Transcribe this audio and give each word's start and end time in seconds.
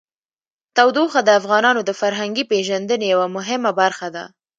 تودوخه 0.75 1.21
د 1.23 1.29
افغانانو 1.39 1.81
د 1.85 1.91
فرهنګي 1.99 2.43
پیژندنې 2.51 3.05
یوه 3.13 3.27
مهمه 3.37 3.71
برخه 3.81 4.07
ده. 4.15 4.23